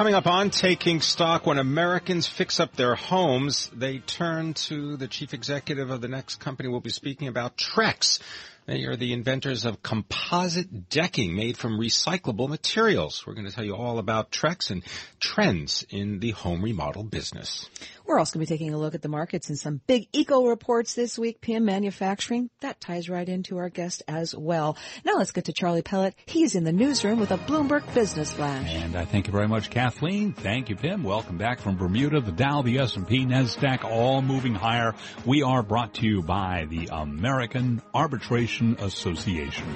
[0.00, 5.06] Coming up on Taking Stock, when Americans fix up their homes, they turn to the
[5.06, 8.18] chief executive of the next company we'll be speaking about, Trex.
[8.66, 13.26] They are the inventors of composite decking made from recyclable materials.
[13.26, 14.84] We're going to tell you all about Trex and
[15.18, 17.68] trends in the home remodel business.
[18.06, 20.46] We're also going to be taking a look at the markets and some big eco
[20.46, 21.40] reports this week.
[21.40, 24.76] PM Manufacturing, that ties right into our guest as well.
[25.04, 26.14] Now let's get to Charlie Pellet.
[26.26, 28.72] He's in the newsroom with a Bloomberg Business Flash.
[28.74, 30.32] And I thank you very much, Kathleen.
[30.32, 31.02] Thank you, Pimm.
[31.02, 32.20] Welcome back from Bermuda.
[32.20, 34.94] The Dow, the S&P, NASDAQ, all moving higher.
[35.26, 39.66] We are brought to you by the American Arbitration Association.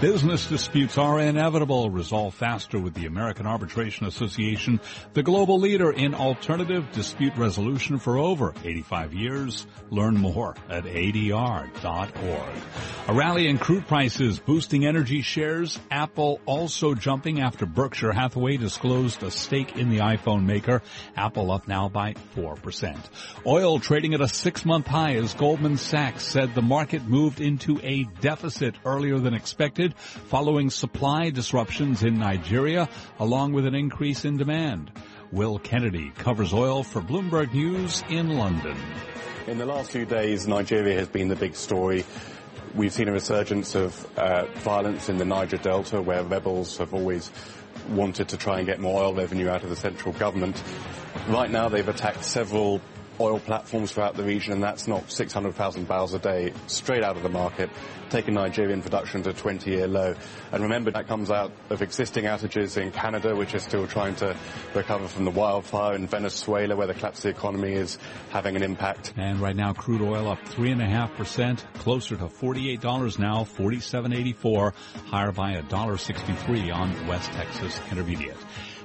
[0.00, 1.90] Business disputes are inevitable.
[1.90, 4.80] Resolve faster with the American Arbitration Association,
[5.12, 9.66] the global leader in alternative dispute resolution for over 85 years.
[9.90, 11.74] Learn more at adr.org.
[13.08, 15.78] A rally in crude prices boosting energy shares.
[15.90, 20.82] Apple also jumping after Berkshire Hathaway disclosed a stake in the iPhone maker.
[21.16, 22.96] Apple up now by 4%.
[23.46, 28.04] Oil trading at a six-month high as Goldman Sachs said the market moved into a
[28.20, 34.92] deficit earlier than expected following supply disruptions in Nigeria along with an increase in demand.
[35.32, 38.76] Will Kennedy covers oil for Bloomberg News in London.
[39.46, 42.04] In the last few days, Nigeria has been the big story.
[42.74, 47.30] We've seen a resurgence of uh, violence in the Niger Delta, where rebels have always
[47.88, 50.62] wanted to try and get more oil revenue out of the central government.
[51.28, 52.80] Right now, they've attacked several
[53.20, 57.22] oil platforms throughout the region, and that's not 600,000 barrels a day straight out of
[57.22, 57.70] the market,
[58.10, 60.14] taking Nigerian production to a 20-year low.
[60.52, 64.36] And remember, that comes out of existing outages in Canada, which is still trying to
[64.74, 67.98] recover from the wildfire, in Venezuela, where the collapse of the economy is
[68.30, 69.12] having an impact.
[69.16, 74.74] And right now, crude oil up 3.5%, closer to $48 now, 47.84,
[75.06, 78.36] higher by $1.63 on West Texas Intermediate.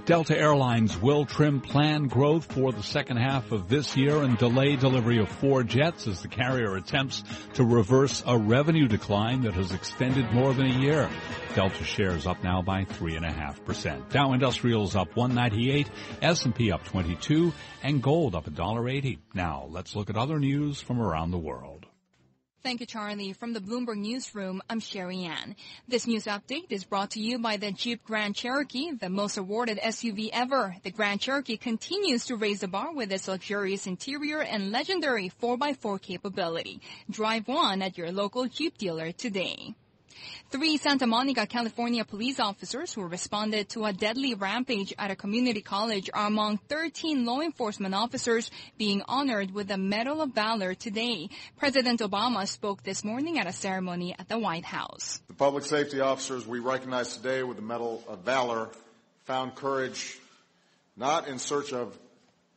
[0.06, 4.76] Delta Airlines will trim planned growth for the second half of this year and delay
[4.76, 9.72] delivery of four jets as the carrier attempts to reverse a revenue decline that has
[9.72, 11.10] extended more than a year.
[11.56, 14.10] Delta shares up now by 3.5%.
[14.10, 15.90] Dow Industrials up 198,
[16.22, 19.20] S&P up 22, and gold up $1.80.
[19.34, 21.86] Now, let's look at other news from around the world.
[22.64, 23.34] Thank you, Charlie.
[23.34, 25.58] From the Bloomberg Newsroom, I'm Sherry Ann.
[25.90, 29.80] This news update is brought to you by the Jeep Grand Cherokee, the most awarded
[29.80, 30.74] SUV ever.
[30.82, 36.02] The Grand Cherokee continues to raise the bar with its luxurious interior and legendary 4x4
[36.02, 36.80] capability.
[37.10, 39.76] Drive one at your local Jeep dealer today.
[40.50, 45.62] Three Santa Monica, California police officers who responded to a deadly rampage at a community
[45.62, 51.30] college are among 13 law enforcement officers being honored with the Medal of Valor today.
[51.58, 55.22] President Obama spoke this morning at a ceremony at the White House.
[55.28, 58.70] The public safety officers we recognize today with the Medal of Valor
[59.26, 60.18] found courage
[60.96, 61.98] not in search of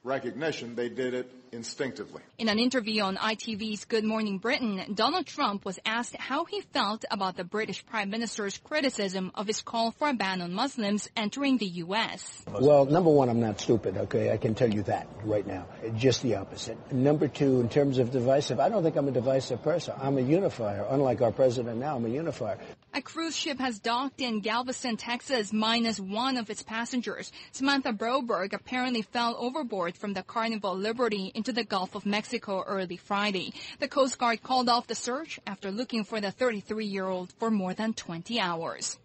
[0.05, 2.23] recognition, they did it instinctively.
[2.39, 7.05] In an interview on ITV's Good Morning Britain, Donald Trump was asked how he felt
[7.11, 11.59] about the British Prime Minister's criticism of his call for a ban on Muslims entering
[11.59, 12.45] the U.S.
[12.49, 14.33] Well, number one, I'm not stupid, okay?
[14.33, 15.67] I can tell you that right now.
[15.97, 16.93] Just the opposite.
[16.93, 19.95] Number two, in terms of divisive, I don't think I'm a divisive person.
[20.01, 20.87] I'm a unifier.
[20.89, 22.59] Unlike our president now, I'm a unifier.
[22.97, 27.31] A cruise ship has docked in Galveston, Texas, minus one of its passengers.
[27.53, 32.97] Samantha Broberg apparently fell overboard from the Carnival Liberty into the Gulf of Mexico early
[32.97, 33.53] Friday.
[33.81, 37.93] The Coast Guard called off the search after looking for the 33-year-old for more than
[37.93, 38.97] 20 hours.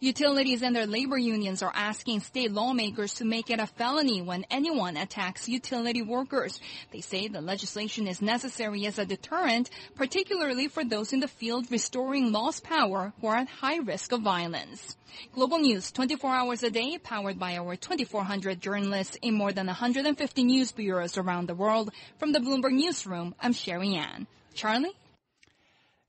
[0.00, 4.44] Utilities and their labor unions are asking state lawmakers to make it a felony when
[4.50, 6.60] anyone attacks utility workers.
[6.90, 11.70] They say the legislation is necessary as a deterrent, particularly for those in the field
[11.70, 14.96] restoring lost power who are at high risk of violence.
[15.32, 20.44] Global News 24 hours a day, powered by our 2,400 journalists in more than 150
[20.44, 21.92] news bureaus around the world.
[22.18, 24.26] From the Bloomberg Newsroom, I'm Sherry Ann.
[24.54, 24.96] Charlie?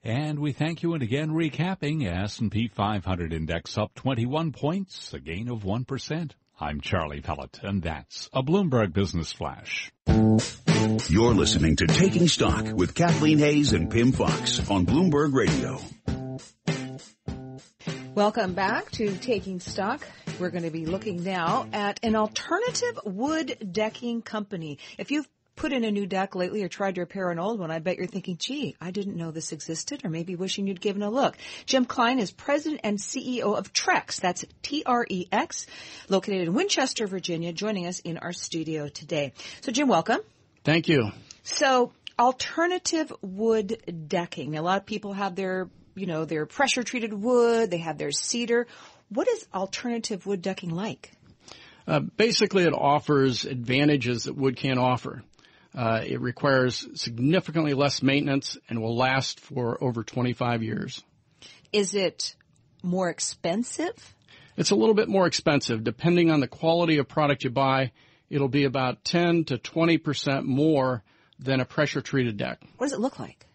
[0.06, 5.50] And we thank you and again recapping S&P 500 index up 21 points, a gain
[5.50, 6.32] of 1%.
[6.60, 9.92] I'm Charlie Pellet and that's a Bloomberg Business Flash.
[10.06, 15.80] You're listening to Taking Stock with Kathleen Hays and Pimm Fox on Bloomberg Radio.
[18.14, 20.06] Welcome back to Taking Stock.
[20.40, 24.78] We're going to be looking now at an alternative wood decking company.
[25.00, 27.72] If you've put in a new deck lately or tried to repair an old one,
[27.72, 31.02] I bet you're thinking, gee, I didn't know this existed, or maybe wishing you'd given
[31.02, 31.38] a look.
[31.66, 34.20] Jim Cline is president and CEO of Trex.
[34.20, 35.68] That's T-R-E-X,
[36.10, 39.34] located in Winchester, Virginia, joining us in our studio today.
[39.62, 40.20] So Jim, welcome.
[40.64, 41.12] Thank you.
[41.44, 44.58] So alternative wood decking.
[44.58, 48.12] A lot of people have their, you know, their pressure treated wood, they have their
[48.12, 48.68] cedar.
[49.10, 51.12] What is alternative wood decking like?
[51.88, 55.22] Uh, basically, it offers advantages that wood can't offer.
[55.76, 61.04] Uh, it requires significantly less maintenance and will last for over 25 years.
[61.74, 62.36] Is it
[62.82, 64.14] more expensive?
[64.56, 65.84] It's a little bit more expensive.
[65.84, 67.92] Depending on the quality of product you buy,
[68.30, 71.04] it'll be about 10 to 20% more
[71.40, 72.62] than a pressure treated deck.
[72.78, 73.46] What does it look like?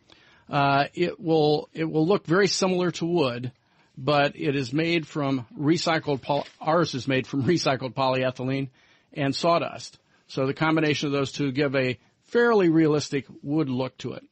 [0.51, 3.53] Uh, it will it will look very similar to wood,
[3.97, 6.21] but it is made from recycled.
[6.21, 8.69] Poly- ours is made from recycled polyethylene
[9.13, 9.99] and sawdust.
[10.27, 11.99] So the combination of those two give a
[12.31, 14.25] fairly realistic wood look to it.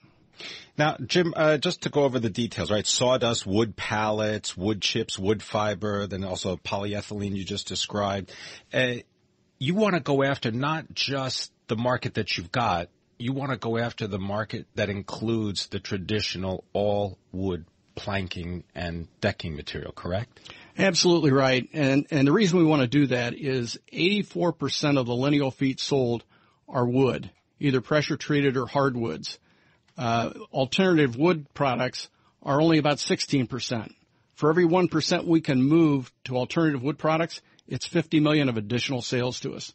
[0.77, 2.87] Now, Jim, uh, just to go over the details, right?
[2.87, 8.33] Sawdust, wood pallets, wood chips, wood fiber, then also polyethylene you just described.
[8.73, 8.95] Uh,
[9.59, 13.56] you want to go after not just the market that you've got, you want to
[13.56, 17.65] go after the market that includes the traditional all wood
[17.97, 20.39] planking and decking material, correct?
[20.79, 21.69] Absolutely right.
[21.73, 25.81] And, and the reason we want to do that is 84% of the lineal feet
[25.81, 26.23] sold
[26.69, 27.29] are wood
[27.61, 29.39] either pressure treated or hardwoods.
[29.97, 32.09] Uh, alternative wood products
[32.43, 33.93] are only about 16%.
[34.35, 39.03] For every 1% we can move to alternative wood products, it's 50 million of additional
[39.03, 39.75] sales to us.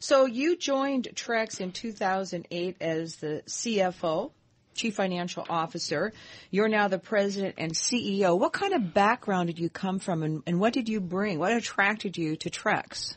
[0.00, 4.30] So you joined Trex in 2008 as the CFO,
[4.74, 6.12] Chief Financial Officer.
[6.52, 8.38] You're now the President and CEO.
[8.38, 11.40] What kind of background did you come from and, and what did you bring?
[11.40, 13.16] What attracted you to Trex?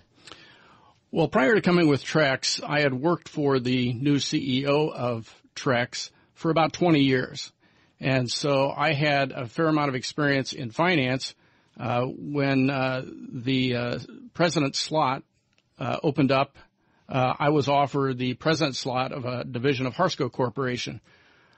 [1.13, 6.09] Well, prior to coming with Trex, I had worked for the new CEO of Trex
[6.35, 7.51] for about 20 years.
[7.99, 11.35] And so I had a fair amount of experience in finance
[11.77, 13.99] uh, when uh, the uh,
[14.33, 15.23] president slot
[15.77, 16.55] uh, opened up.
[17.09, 21.01] Uh, I was offered the president slot of a division of Harsco Corporation.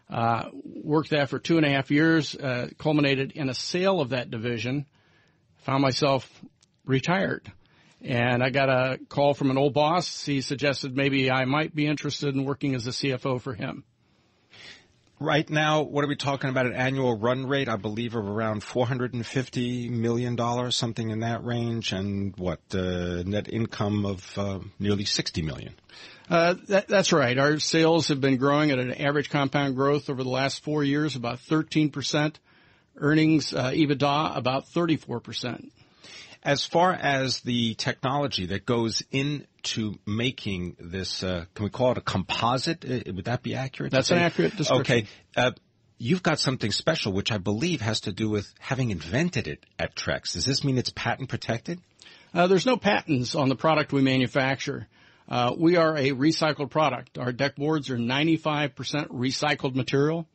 [0.10, 2.36] Uh, worked there for two and a half years,
[2.80, 4.88] culminated in a sale of that division.
[5.66, 6.28] Found myself
[6.86, 7.52] retired.
[8.04, 10.26] And I got a call from an old boss.
[10.26, 13.86] He suggested maybe I might be interested in working as a CFO for him.
[15.20, 16.66] Right now, what are we talking about?
[16.66, 22.36] An annual run rate, I believe, of around $450 million, something in that range, and
[22.36, 25.76] what, uh, net income of uh, nearly 60 million.
[26.30, 27.38] Uh, that, that's right.
[27.38, 31.16] Our sales have been growing at an average compound growth over the last four years,
[31.16, 32.36] about 13%.
[32.98, 35.70] Earnings, uh, EBITDA, about 34%.
[36.44, 41.98] As far as the technology that goes into making this, uh, can we call it
[41.98, 42.84] a composite?
[42.84, 43.94] Uh, would that be accurate?
[43.94, 44.98] That's an accurate description.
[44.98, 45.08] Okay.
[45.38, 45.52] Uh,
[45.98, 49.96] you've got something special, which I believe has to do with having invented it at
[49.96, 50.34] Trex.
[50.34, 51.80] Does this mean it's patent protected?
[52.34, 54.88] Uh, there's no patents on the product we manufacture.
[55.30, 57.18] Uh, we are a recycled product.
[57.18, 58.74] Our deck boards are 95%
[59.08, 60.28] recycled material.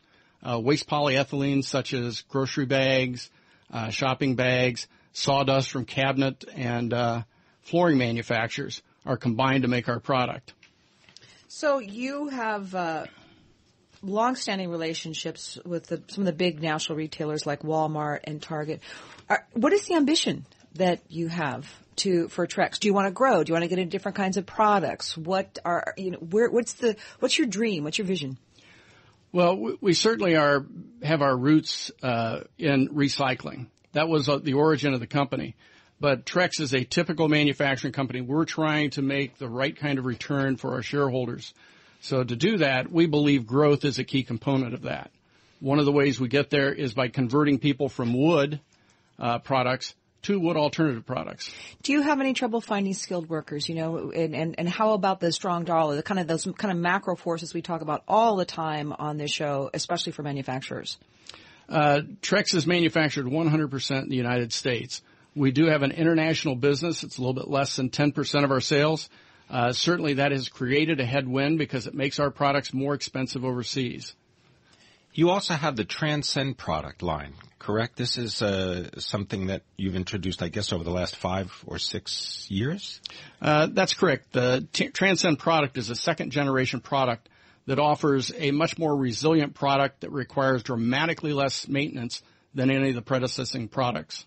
[0.43, 3.29] Uh, waste polyethylene such as grocery bags,
[3.91, 4.87] shopping bags,
[5.19, 7.23] sawdust from cabinet and uh,
[7.63, 10.53] flooring manufacturers are combined to make our product.
[11.49, 13.07] So you have uh,
[14.03, 18.81] long-standing relationships with the, some of the big national retailers like Walmart and Target.
[19.29, 22.79] Are, what is the ambition that you have to for Trex?
[22.79, 23.43] Do you want to grow?
[23.43, 25.17] Do you want to get into different kinds of products?
[25.17, 26.19] What are you know?
[26.19, 27.83] Where, what's the what's your dream?
[27.83, 28.39] What's your vision?
[29.33, 30.65] Well, we, we certainly are
[31.03, 33.67] have our roots uh, in recycling.
[33.93, 35.55] That was uh, the origin of the company.
[36.01, 38.21] But Trex is a typical manufacturing company.
[38.21, 41.53] We're trying to make the right kind of return for our shareholders.
[42.01, 45.11] So to do that, we believe growth is a key component of that.
[45.61, 48.61] One of the ways we get there is by converting people from wood
[49.19, 51.53] uh, products to wood alternative products.
[51.83, 53.69] Do you have any trouble finding skilled workers?
[53.69, 56.71] You know, and, and, and how about the strong dollar, the kind of those kind
[56.71, 60.99] of macro forces we talk about all the time on this show, especially for manufacturers?
[61.69, 65.03] Uh, Trex is manufactured 100% in the United States.
[65.35, 67.03] We do have an international business.
[67.03, 69.09] It's a little bit less than 10% of our sales.
[69.51, 74.15] Uh, certainly that has created a headwind because it makes our products more expensive overseas.
[75.15, 77.97] You also have the Transcend product line, correct?
[77.97, 82.47] This is uh, something that you've introduced, I guess, over the last five or six
[82.51, 83.01] years?
[83.41, 84.33] Uh, that's correct.
[84.33, 87.29] The T- Transcend product is a second generation product
[87.69, 92.23] that offers a much more resilient product that requires dramatically less maintenance
[92.55, 94.25] than any of the predecessing products.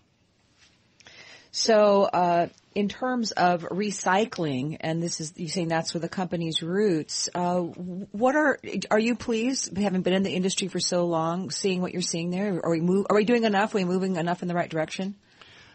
[1.50, 2.46] So, uh,
[2.76, 7.28] in terms of recycling, and this is you saying that's where the company's roots.
[7.34, 8.60] Uh, what are
[8.92, 12.30] are you pleased, having been in the industry for so long, seeing what you're seeing
[12.30, 12.60] there?
[12.64, 13.74] Are we move, Are we doing enough?
[13.74, 15.16] Are we moving enough in the right direction?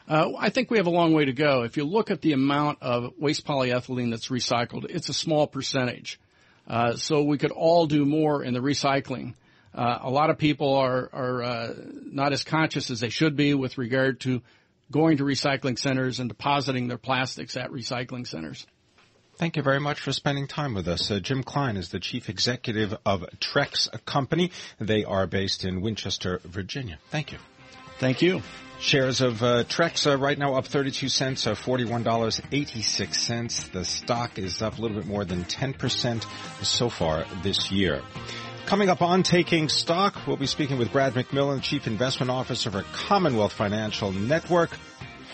[0.08, 1.64] Uh, I think we have a long way to go.
[1.64, 6.18] If you look at the amount of waste polyethylene that's recycled, it's a small percentage.
[6.68, 9.34] Uh, so we could all do more in the recycling.
[9.74, 13.54] Uh, a lot of people are are uh, not as conscious as they should be
[13.54, 14.42] with regard to
[14.92, 18.66] going to recycling centers and depositing their plastics at recycling centers.
[19.38, 21.12] Thank you very much for spending time with us.
[21.12, 24.52] Uh, Jim Cline is the chief executive of Trex Company.
[24.80, 26.98] They are based in Winchester, Virginia.
[27.12, 27.38] Thank you.
[28.00, 28.42] Thank you.
[28.80, 33.72] Shares of uh, Trex uh, right now up 32 cents, uh, $41.86.
[33.72, 36.24] The stock is up a little bit more than 10%
[36.64, 38.04] so far this year.
[38.68, 42.84] Coming up on Taking Stock, we'll be speaking with Brad McMillan, Chief Investment Officer for
[42.94, 44.70] Commonwealth Financial Network.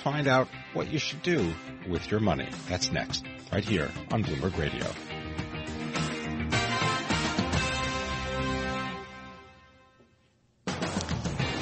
[0.04, 1.52] Find out what you should do
[1.90, 2.48] with your money.
[2.70, 4.86] That's next, right here on Bloomberg Radio.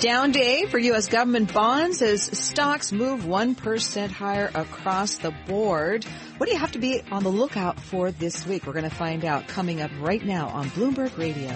[0.01, 1.09] Down day for U.S.
[1.09, 6.05] government bonds as stocks move 1% higher across the board.
[6.37, 8.65] What do you have to be on the lookout for this week?
[8.65, 11.55] We're going to find out coming up right now on Bloomberg Radio.